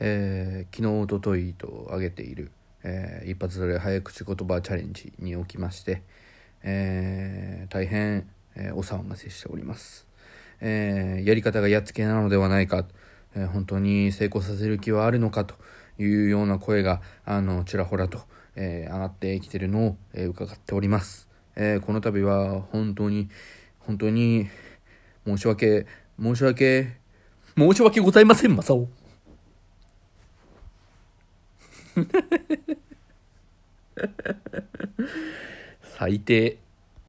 [0.00, 2.50] えー、昨日おとといと挙げている、
[2.82, 6.02] えー、一発撮れ早口言葉チャレンジにおきまして、
[6.62, 10.06] えー、大変、えー、お騒がせしております、
[10.60, 12.84] えー、やり方がやっつけなのではないか、
[13.34, 15.54] えー、本当に成功させる気はあるのかと
[15.98, 18.20] いうような声があのちらほらと、
[18.56, 23.28] えー、上がってきてるのを、えー、伺っております、えー、この度は本当に
[23.78, 24.48] 本当に
[25.26, 25.86] 申し訳
[26.20, 26.96] 申し訳
[27.56, 29.01] 申し訳ございませんマサオ。
[35.82, 36.58] 最低。